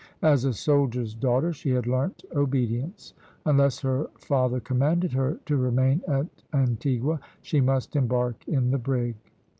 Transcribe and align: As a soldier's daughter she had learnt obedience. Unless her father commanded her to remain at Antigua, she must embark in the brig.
As 0.23 0.45
a 0.45 0.53
soldier's 0.53 1.13
daughter 1.13 1.53
she 1.53 1.69
had 1.69 1.85
learnt 1.85 2.25
obedience. 2.35 3.13
Unless 3.45 3.81
her 3.81 4.09
father 4.17 4.59
commanded 4.59 5.13
her 5.13 5.37
to 5.45 5.55
remain 5.57 6.01
at 6.07 6.25
Antigua, 6.51 7.19
she 7.43 7.61
must 7.61 7.95
embark 7.95 8.47
in 8.47 8.71
the 8.71 8.79
brig. 8.79 9.13